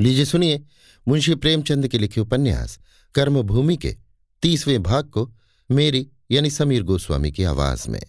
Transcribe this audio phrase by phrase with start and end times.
[0.00, 0.64] लीजिए सुनिए
[1.08, 2.78] मुंशी प्रेमचंद के लिखे उपन्यास,
[3.14, 3.96] कर्मभूमि के
[4.42, 5.34] तीसवें भाग को
[5.70, 8.02] मेरी यानी समीर गोस्वामी की आवाज़ में।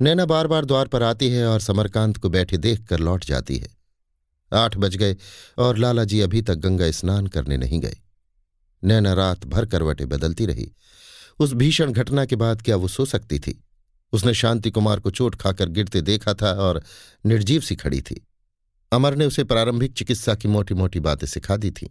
[0.00, 3.58] नैना बार बार द्वार पर आती है और समरकांत को बैठे देख कर लौट जाती
[3.58, 3.68] है।
[4.54, 5.16] आठ बज गए
[5.58, 7.96] और लाला जी अभी तक गंगा स्नान करने नहीं गए।
[8.84, 10.72] नैना रात भर करवटें बदलती रही।
[11.38, 13.64] उस भीषण घटना के बाद क्या वो सो सकती थी?
[14.12, 16.82] उसने शांति कुमार को चोट खाकर गिरते देखा था और
[17.26, 18.25] निर्जीव सी खड़ी थी।
[18.96, 21.88] अमर ने उसे प्रारंभिक चिकित्सा की मोटी मोटी बातें सिखा दी थीं,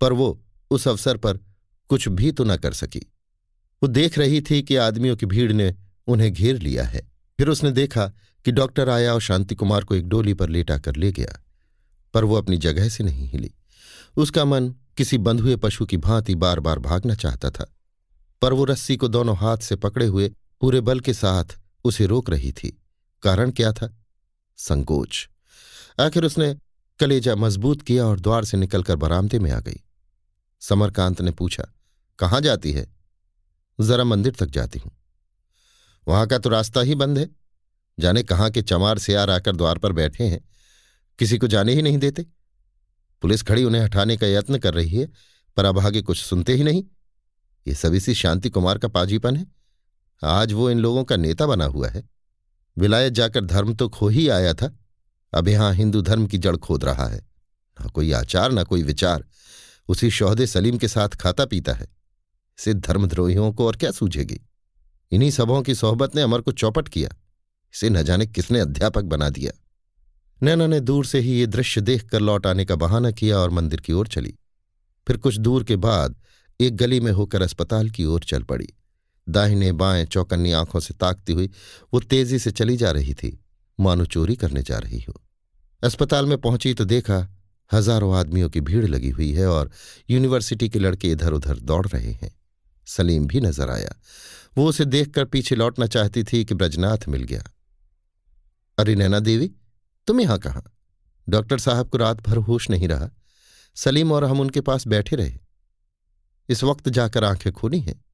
[0.00, 1.38] पर वो उस अवसर पर
[1.90, 3.00] कुछ भी तो न कर सकी।
[3.82, 5.74] वो देख रही थी कि आदमियों की भीड़ ने
[6.06, 7.00] उन्हें घेर लिया है।
[7.38, 8.06] फिर उसने देखा
[8.46, 11.40] कि डॉक्टर आया और शांति कुमार को एक डोली पर लेटा कर ले गया,
[12.14, 13.52] पर वो अपनी जगह से नहीं हिली।
[14.16, 17.66] उसका मन किसी बंध हुए पशु की भांति बार बार भागना चाहता था,
[18.42, 22.30] पर वो रस्सी को दोनों हाथ से पकड़े हुए पूरे बल के साथ उसे रोक
[22.30, 22.76] रही थी।
[23.22, 23.94] कारण क्या था?
[24.58, 25.28] संकोच।
[26.00, 26.56] आखिर उसने
[27.00, 29.80] कलेजा मज़बूत किया और द्वार से निकलकर बरामदे में आ गई।
[30.60, 31.64] समरकांत ने पूछा,
[32.18, 32.94] कहाँ जाती है?
[33.80, 34.92] जरा मंदिर तक जाती हूँ।
[36.08, 37.28] वहाँ का तो रास्ता ही बंद है।
[37.98, 40.48] जाने कहाँ के चमार से आर आकर द्वार पर बैठे हैं।
[41.18, 42.26] किसी को जाने ही नहीं देते।
[43.22, 45.08] पुलिस खड़ी उन्हें हटाने का यत्न कर रही है,
[45.56, 46.84] पर अब आगे कुछ सुनते ही नहीं।
[47.66, 49.46] ये सब इसी शांति कुमार का पाजीपन है।
[50.24, 52.08] आज वो इन लोगों का नेता बना हुआ है।
[52.78, 54.77] विलायत जाकर धर्म तो खो ही आया था।
[55.34, 57.28] अब यहाँ हिंदू धर्म की जड़ खोद रहा है।
[57.80, 59.24] ना कोई आचार, ना कोई विचार।
[59.88, 61.86] उसी शोहदे सलीम के साथ खाता पीता है।
[62.56, 64.40] सिद्ध धर्मद्रोहियों को और क्या सूझेगी?
[65.10, 67.08] इन्हीं सभाओं की सोहबत ने अमर को चौपट किया।
[67.74, 69.52] इसे न जाने किसने अध्यापक बना दिया।
[70.42, 73.80] नैना ने दूर से ही ये दृश्य देखकर लौट आने का बहाना किया और मंदिर
[73.80, 74.34] की ओर चली।
[75.08, 76.16] फिर कुछ दूर के बाद
[76.60, 78.68] एक गली में होकर अस्पताल की ओर चल पड़ी।
[79.28, 81.50] दाहिने बाएँ चौकन्नी आँखों से ताकती हुई
[81.94, 83.44] वो तेज़ी से चली जा रही थी।
[83.80, 85.20] मानो चोरी करने जा रही हो।
[85.82, 87.26] अस्पताल में पहुँची तो देखा
[87.70, 89.70] हज़ारों आदमियों की भीड़ लगी हुई है और
[90.10, 92.30] यूनिवर्सिटी के लड़के इधर उधर दौड़ रहे हैं।
[92.86, 93.94] सलीम भी नज़र आया।
[94.58, 97.42] वो उसे देखकर पीछे लौटना चाहती थी कि ब्रजनाथ मिल गया।
[98.78, 99.50] अरे नैना देवी,
[100.06, 100.62] तुम यहाँ कहाँ?
[101.28, 103.10] डॉक्टर साहब को रात भर होश नहीं रहा।
[103.76, 105.38] सलीम और हम उनके पास बैठे रहे।
[106.48, 108.04] इस वक्त जाकर आँखें खोली हैं।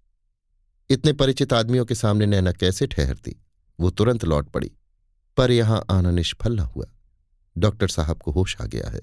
[0.90, 3.36] इतने परिचित आदमियों के सामने नैना कैसे ठहरती?
[3.78, 4.70] वो तुरंत लौट पड़ी।
[5.36, 6.86] पर यहाँ आना निष्फल न हुआ।
[7.58, 9.00] डॉक्टर साहब को होश आ गया है।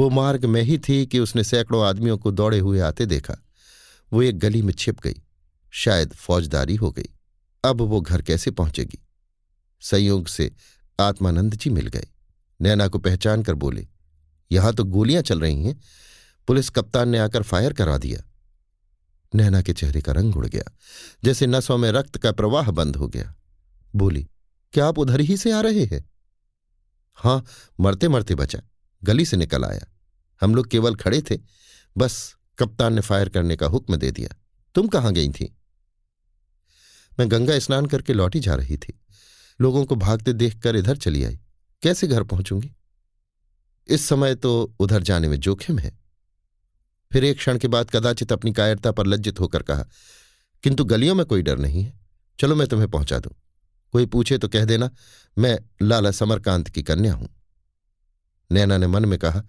[0.00, 3.36] वो मार्ग में ही थी कि उसने सैकड़ों आदमियों को दौड़े हुए आते देखा।
[4.12, 5.22] वो एक गली में छिप गई।
[5.72, 7.08] शायद फौजदारी हो गई।
[7.64, 8.98] अब वो घर कैसे पहुंचेगी?
[9.80, 10.50] संयोग से
[11.00, 12.06] आत्मानंद जी मिल गए।
[12.60, 13.86] नैना को पहचान कर बोले,
[14.50, 15.80] यहाँ तो गोलियाँ चल रही हैं।
[16.48, 18.20] पुलिस कप्तान ने आकर फायर करा दिया।
[19.34, 20.72] नैना के चेहरे का रंग उड़ गया,
[21.24, 23.34] जैसे नसों में रक्त का प्रवाह बंद हो गया।
[23.96, 24.26] बोली
[24.72, 26.10] क्या आप उधर ही से आ रहे हैं?
[27.14, 27.44] हाँ
[27.80, 28.62] मरते मरते बचा।
[29.04, 29.86] गली से निकल आया।
[30.40, 31.38] हम लोग केवल खड़े थे।
[31.96, 34.36] बस कप्तान ने फायर करने का हुक्म दे दिया।
[34.74, 35.56] तुम कहाँ गई थी?
[37.20, 39.00] मैं गंगा स्नान करके लौटी जा रही थी।
[39.60, 41.40] लोगों को भागते देखकर इधर चली आई।
[41.82, 42.74] कैसे घर पहुंचूँगी?
[43.88, 45.98] इस समय तो उधर जाने में जोखिम है।
[47.12, 49.84] फिर एक क्षण के बाद कदाचित अपनी कायरता पर लज्जित होकर कहा,
[50.62, 52.00] किंतु गलियों में कोई डर नहीं है।
[52.40, 53.32] चलो मैं तुम्हें पहुँचा दूँ।
[53.92, 54.90] कोई पूछे तो कह देना,
[55.38, 57.28] मैं लाला समरकांत की कन्या हूँ।
[58.50, 59.42] नैना ने मन में कहा,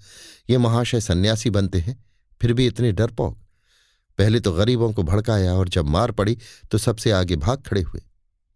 [0.49, 2.05] ये महाशय सन्यासी बनते हैं,
[2.41, 3.37] फिर भी इतने डरपोक।
[4.17, 6.37] पहले तो गरीबों को भड़काया और जब मार पड़ी
[6.71, 8.01] तो सबसे आगे भाग खड़े हुए।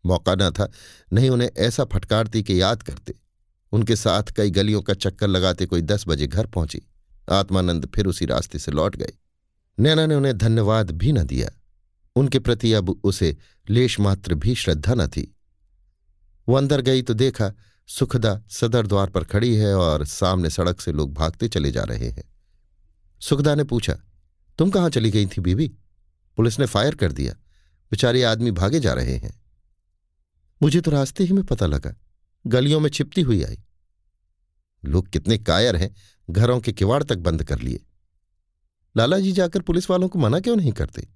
[0.05, 0.69] मौका न था,
[1.13, 3.13] नहीं उन्हें ऐसा फटकारती कि याद करते।
[3.71, 6.81] उनके साथ कई गलियों का चक्कर लगाते कोई दस बजे घर पहुँची।
[7.31, 9.13] आत्मानंद फिर उसी रास्ते से लौट गए।
[9.79, 11.49] नैना ने उन्हें धन्यवाद भी न दिया।
[12.15, 13.37] उनके प्रति अब उसे
[13.69, 15.32] लेश मात्र भी श्रद्धा न थी।
[16.47, 17.51] वो अंदर गई तो देखा
[17.89, 22.09] सुखदा सदर द्वार पर खड़ी है और सामने सड़क से लोग भागते चले जा रहे
[22.09, 22.23] हैं।
[23.21, 23.97] सुखदा ने पूछा,
[24.59, 25.67] तुम कहाँ चली गई थी बीबी?
[26.37, 27.33] पुलिस ने फायर कर दिया।
[27.91, 29.33] बेचारे आदमी भागे जा रहे हैं।
[30.61, 31.93] मुझे तो रास्ते ही में पता लगा,
[32.45, 33.59] गलियों में छिपती हुई आई।
[34.83, 35.93] लोग कितने कायर हैं,
[36.29, 37.83] घरों के किवाड़ तक बंद कर लिए।
[38.95, 41.07] लाला जी जाकर पुलिस वालों को मना क्यों नहीं करते?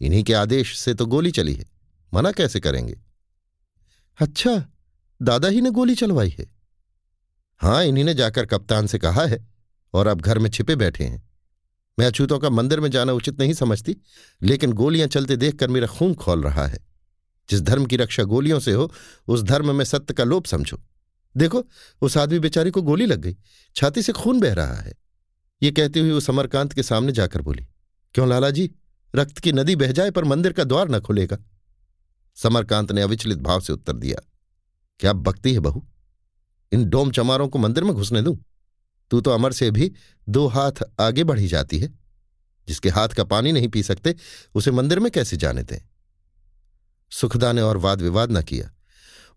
[0.00, 1.66] इन्हीं के आदेश से तो गोली चली है,
[2.14, 3.00] मना कैसे करेंगे?
[4.18, 4.66] अच्छा
[5.22, 6.46] दादा ही ने गोली चलवाई है।
[7.60, 9.46] हाँ इन्हीं ने जाकर कप्तान से कहा है
[9.94, 11.22] और अब घर में छिपे बैठे हैं।
[11.98, 13.96] मैं अछूतों का मंदिर में जाना उचित नहीं समझती,
[14.42, 16.78] लेकिन गोलियाँ चलते देखकर मेरा खून खोल रहा है।
[17.48, 18.92] जिस धर्म की रक्षा गोलियों से हो,
[19.28, 20.80] उस धर्म में सत्य का लोप समझो।
[21.36, 21.64] देखो,
[22.02, 23.36] उस आदमी बेचारी को गोली लग गई,
[23.76, 24.94] छाती से खून बह रहा है।
[25.62, 27.66] ये कहती हुई वो समरकांत के सामने जाकर बोली,
[28.14, 28.70] क्यों लाला जी,
[29.14, 31.38] रक्त की नदी बह जाए पर मंदिर का द्वार न खुलेगा?
[32.42, 34.20] समरकांत ने अविचलित भाव से उत्तर दिया,
[35.00, 35.88] क्या बकती है बहू?
[36.72, 38.38] इन डोम चमारों को मंदिर में घुसने दूँ?
[39.10, 39.92] तू तो अमर से भी
[40.28, 41.98] दो हाथ आगे बढ़ी जाती है।
[42.68, 44.14] जिसके हाथ का पानी नहीं पी सकते,
[44.54, 45.78] उसे मंदिर में कैसे जाने दें?
[47.10, 48.72] सुखदा ने और वाद विवाद न किया।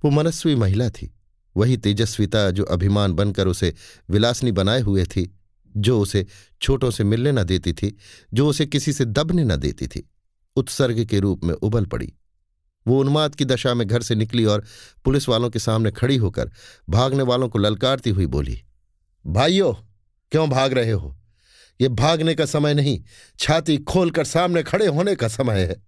[0.05, 1.15] वो मनस्वी महिला थी।
[1.57, 3.73] वही तेजस्विता जो अभिमान बनकर उसे
[4.09, 5.39] विलासनी बनाए हुए थी,
[5.77, 6.27] जो उसे
[6.61, 7.97] छोटों से मिलने न देती थी,
[8.33, 10.09] जो उसे किसी से दबने न देती थी,
[10.55, 12.13] उत्सर्ग के रूप में उबल पड़ी।
[12.87, 14.63] वो उन्माद की दशा में घर से निकली और
[15.05, 16.51] पुलिस वालों के सामने खड़ी होकर
[16.89, 18.61] भागने वालों को ललकारती हुई बोली,
[19.27, 19.73] भाइयों,
[20.31, 21.17] क्यों भाग रहे हो?
[21.81, 23.01] ये भागने का समय नहीं,
[23.39, 25.81] छाती खोलकर सामने खड़े होने का समय है।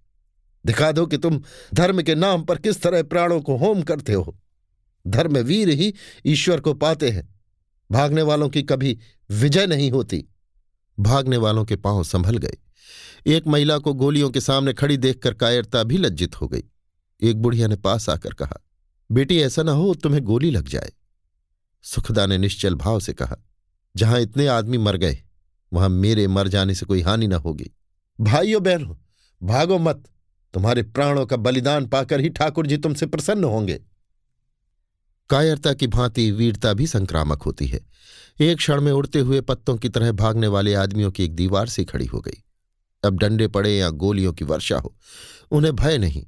[0.66, 1.42] दिखा दो कि तुम
[1.74, 4.36] धर्म के नाम पर किस तरह प्राणों को होम करते हो।
[5.07, 5.94] धर्म वीर ही
[6.25, 7.28] ईश्वर को पाते हैं।
[7.92, 8.98] भागने वालों की कभी
[9.30, 10.25] विजय नहीं होती।
[11.00, 12.57] भागने वालों के पाँव संभल गए।
[13.28, 16.63] एक महिला को गोलियों के सामने खड़ी देखकर कायरता भी लज्जित हो गई।
[17.24, 18.60] एक बुढ़िया ने पास आकर कहा,
[19.12, 20.92] बेटी, ऐसा ना हो तुम्हें गोली लग जाए।
[21.81, 23.38] सुखदा ने निश्चल भाव से कहा,
[23.96, 25.24] जहाँ इतने आदमी मर गए,
[25.74, 27.72] वहाँ मेरे मर जाने से कोई हानि ना होगी।
[28.22, 28.96] भाइयों, बहनों,
[29.44, 30.04] भागो मत।
[30.54, 33.81] तुम्हारे प्राणों का बलिदान पाकर ही ठाकुर जी तुमसे प्रसन्न होंगे।
[35.30, 37.86] कायरता की भांति वीरता भी संक्रामक होती है।
[38.40, 41.86] एक क्षण में उड़ते हुए पत्तों की तरह भागने वाले आदमियों की एक दीवार से
[41.86, 42.44] खड़ी हो गई।
[43.04, 44.96] अब डंडे पड़े या गोलियों की वर्षा हो,
[45.52, 46.26] उन्हें भय नहीं।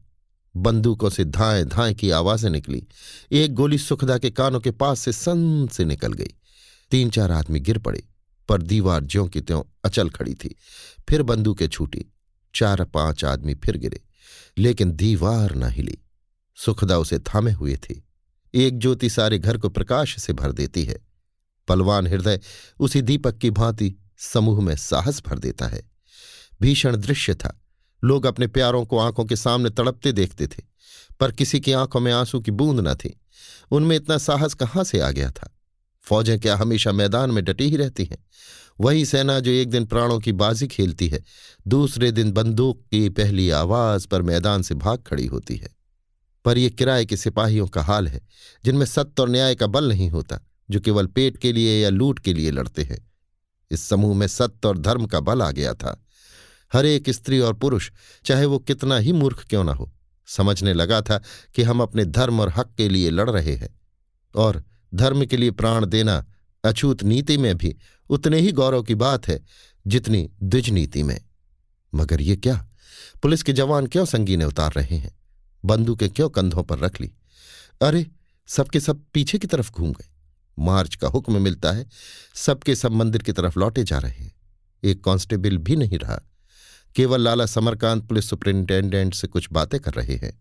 [0.58, 2.88] बंदूकों से धाए धाएँ की आवाज़ें निकली।
[3.32, 6.34] एक गोली सुखदा के कानों के पास से सन से निकल गई।
[6.92, 8.08] तीन चार आदमी गिर पड़े,
[8.50, 10.56] पर दीवार ज्यों की त्यों अचल खड़ी थी।
[11.10, 12.06] फिर बंदूकें छूटी,
[12.56, 14.02] चार पाँच आदमी फिर गिरे,
[14.58, 15.98] लेकिन दीवार न हिली।
[16.56, 17.96] सुखदा उसे थामे हुए थे।
[18.54, 21.00] एक ज्योति सारे घर को प्रकाश से भर देती है।
[21.68, 22.40] पलवान हृदय
[22.80, 25.92] उसी दीपक की भांति समूह में साहस भर देता है।
[26.62, 27.65] भीषण दृश्य था।
[28.06, 30.64] लोग अपने प्यारों को आँखों के सामने तड़पते देखते थे,
[31.20, 33.22] पर किसी की आँखों में आँसू की बूंद न थी।
[33.72, 35.52] उनमें इतना साहस कहाँ से आ गया था?
[36.02, 38.26] फौजें क्या हमेशा मैदान में डटी ही रहती हैं?
[38.80, 41.24] वही सेना जो एक दिन प्राणों की बाजी खेलती है,
[41.68, 45.76] दूसरे दिन बंदूक की पहली आवाज़ पर मैदान से भाग खड़ी होती है।
[46.46, 48.22] पर यह किराए के सिपाहियों का हाल है,
[48.66, 52.20] जिनमें सत्य और न्याय का बल नहीं होता, जो केवल पेट के लिए या लूट
[52.20, 53.12] के लिए लड़ते हैं।
[53.72, 56.05] इस समूह में सत्य और धर्म का बल आ गया था।
[56.76, 57.92] हर एक स्त्री और पुरुष,
[58.26, 59.92] चाहे वो कितना ही मूर्ख क्यों ना हो,
[60.28, 61.24] समझने लगा था
[61.56, 63.80] कि हम अपने धर्म और हक के लिए लड़ रहे हैं।
[64.36, 64.64] और
[64.96, 66.26] धर्म के लिए प्राण देना
[66.66, 67.76] अछूत नीति में भी
[68.10, 69.44] उतने ही गौरव की बात है
[69.88, 71.22] जितनी द्विज नीति में।
[71.96, 72.68] मगर ये क्या?
[73.22, 75.20] पुलिस के जवान क्यों संगीने उतार रहे हैं?
[75.66, 77.12] बंदूकें क्यों कंधों पर रख ली?
[77.82, 78.08] अरे,
[78.48, 80.08] सबके सब पीछे की तरफ़ घूम गए।
[80.60, 81.88] मार्च का हुक्म मिलता है,
[82.36, 84.36] सबके सब मंदिर की तरफ़ लौटे जा रहे हैं।
[84.84, 86.22] एक कांस्टेबल भी नहीं रहा।
[86.96, 90.34] केवल लाला समरकांत पुलिस सुपरिंटेंडेंट से कुछ बातें कर रहे हैं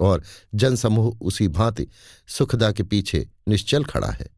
[0.00, 0.22] और
[0.54, 1.86] जनसमूह उसी भांति
[2.28, 4.28] सुखदा के पीछे निश्चल खड़ा है।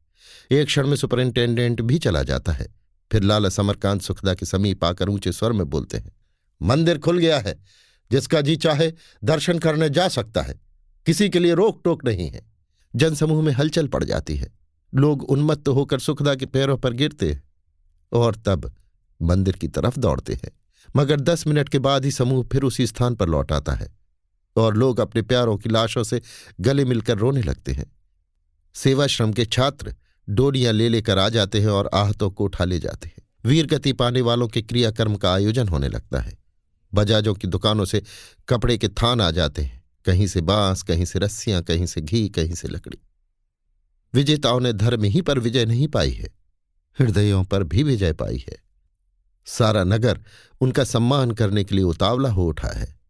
[0.51, 2.67] एक क्षण में सुपरिंटेंडेंट भी चला जाता है,
[3.11, 6.13] फिर लाला समरकांत सुखदा के समीप आकर ऊँचे स्वर में बोलते हैं,
[6.61, 7.59] मंदिर खुल गया है,
[8.11, 8.93] जिसका जी चाहे
[9.25, 10.61] दर्शन करने जा सकता है,
[11.07, 12.45] किसी के लिए रोक टोक नहीं है।
[12.95, 14.53] जनसमूह में हलचल पड़ जाती है,
[14.93, 17.43] लोग उन्मत्त होकर सुखदा के पैरों पर गिरते हैं
[18.13, 18.73] और तब
[19.21, 20.51] मंदिर की तरफ़ दौड़ते हैं।
[20.97, 23.97] मगर दस मिनट के बाद ही समूह फिर उसी स्थान पर लौट आता है
[24.57, 26.23] और लोग अपने प्यारों की लाशों से
[26.61, 27.97] गले मिलकर रोने लगते हैं।
[28.75, 29.95] सेवाश्रम के छात्र
[30.29, 33.93] डोरियाँ ले लेकर आ जाते हैं और आहतों को उठा ले जाते हैं। वीर गति
[33.93, 36.39] पाने वालों के क्रियाकर्म का आयोजन होने लगता है।
[36.95, 38.03] बजाजों की दुकानों से
[38.49, 42.29] कपड़े के थान आ जाते हैं। कहीं से बाँस, कहीं से रस्सियाँ, कहीं से घी,
[42.29, 42.99] कहीं से लकड़ी।
[44.15, 46.31] विजेताओं ने धर्म ही पर विजय नहीं पाई है।
[47.01, 48.70] हृदयों पर भी विजय पाई है।
[49.59, 50.21] सारा नगर
[50.61, 53.01] उनका सम्मान करने के लिए उतावला हो उठा है।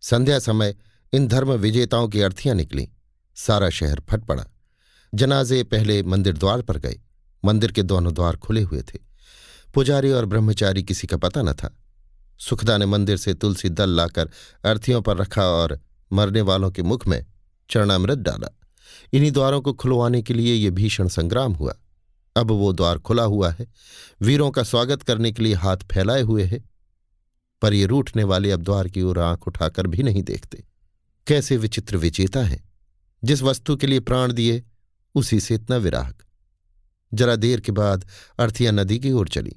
[0.00, 0.76] संध्या समय
[1.12, 2.88] इन धर्म विजेताओं की अर्थियाँ निकली।
[3.34, 4.46] सारा शहर फट पड़ा।
[5.14, 7.00] जनाजे पहले मंदिर द्वार पर गए।
[7.44, 8.98] मंदिर के दोनों द्वार खुले हुए थे।
[9.74, 11.76] पुजारी और ब्रह्मचारी किसी का पता न था।
[12.38, 14.30] सुखदा ने मंदिर से तुलसी दल लाकर
[14.64, 15.80] अर्थियों पर रखा और
[16.12, 17.26] मरने वालों के मुख में
[17.70, 18.58] चरणामृत डाला।
[19.12, 21.74] इन्हीं द्वारों को खुलवाने के लिए ये भीषण संग्राम हुआ।
[22.36, 23.66] अब वो द्वार खुला हुआ है।
[24.22, 26.64] वीरों का स्वागत करने के लिए हाथ फैलाए हुए है।
[27.62, 30.64] पर ये रूठने वाले अब द्वार की ओर आँख उठाकर भी नहीं देखते।
[31.26, 32.64] कैसे विचित्र विचेता है।
[33.24, 34.62] जिस वस्तु के लिए प्राण दिए,
[35.14, 36.14] उसी से इतना विराग।
[37.14, 39.56] जरा देर के बाद अर्थिया नदी की ओर चली।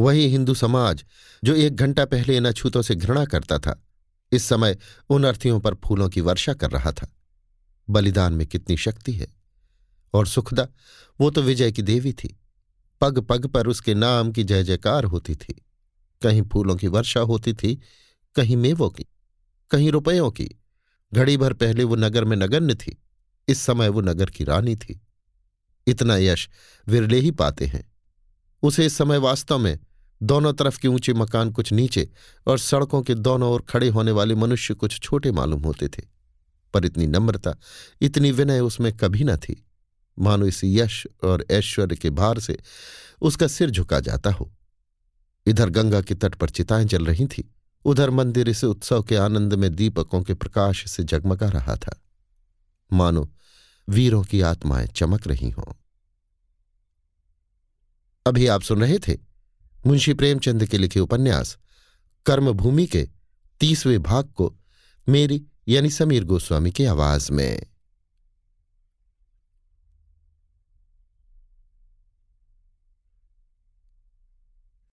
[0.00, 1.04] वही हिंदू समाज,
[1.44, 3.82] जो एक घंटा पहले इन अछूतों से घृणा करता था,
[4.32, 4.78] इस समय
[5.10, 7.12] उन अर्थियों पर फूलों की वर्षा कर रहा था।
[7.90, 9.39] बलिदान में कितनी शक्ति है।
[10.14, 10.68] और सुखदा,
[11.20, 12.40] वो तो विजय की देवी थी।
[13.00, 15.64] पग पग पर उसके नाम की जय जयकार होती थी।
[16.22, 17.80] कहीं फूलों की वर्षा होती थी,
[18.34, 19.06] कहीं मेवों की,
[19.70, 20.48] कहीं रुपयों की।
[21.14, 23.02] घड़ी भर पहले वो नगर में नगण्य थी,
[23.48, 25.00] इस समय वो नगर की रानी थी।
[25.86, 26.48] इतना यश
[26.88, 27.92] विरले ही पाते हैं।
[28.62, 29.78] उसे इस समय वास्तव में
[30.22, 32.10] दोनों तरफ़ के ऊँचे मकान कुछ नीचे
[32.46, 36.02] और सड़कों के दोनों ओर खड़े होने वाले मनुष्य कुछ छोटे मालूम होते थे।
[36.74, 37.54] पर इतनी नम्रता,
[38.00, 39.66] इतनी विनय उसमें कभी न थी।
[40.20, 42.58] मानो इस यश और ऐश्वर्य के भार से
[43.22, 44.52] उसका सिर झुका जाता हो।
[45.46, 49.54] इधर गंगा के तट पर चिताएँ जल रही थी, उधर मंदिर इस उत्सव के आनंद
[49.54, 52.00] में दीपकों के प्रकाश से जगमगा रहा था।
[52.92, 53.34] मानो
[53.88, 55.72] वीरों की आत्माएँ चमक रही हों।
[58.26, 59.18] अभी आप सुन रहे थे
[59.86, 61.58] मुंशी प्रेमचंद के लिखे उपन्यास,
[62.26, 63.08] कर्मभूमि के
[63.60, 64.56] तीसवें भाग को
[65.08, 67.69] मेरी यानी समीर गोस्वामी की आवाज़ में।